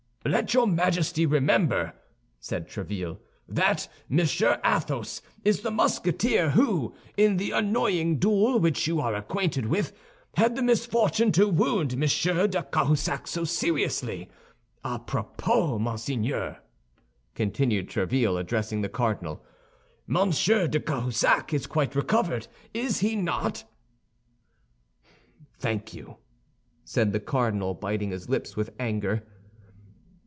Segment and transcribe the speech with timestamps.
[0.23, 1.93] "Let your Majesty remember,"
[2.39, 3.17] said Tréville,
[3.47, 9.65] "that Monsieur Athos is the Musketeer who, in the annoying duel which you are acquainted
[9.65, 9.93] with,
[10.35, 14.29] had the misfortune to wound Monsieur de Cahusac so seriously.
[14.83, 16.59] A propos, monseigneur,"
[17.33, 19.43] continued Tréville, addressing the cardinal,
[20.05, 23.63] "Monsieur de Cahusac is quite recovered, is he not?"
[25.57, 26.17] "Thank you,"
[26.83, 29.25] said the cardinal, biting his lips with anger.